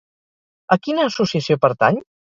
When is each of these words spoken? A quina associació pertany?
A 0.75 0.77
quina 0.87 1.05
associació 1.11 1.59
pertany? 1.67 2.05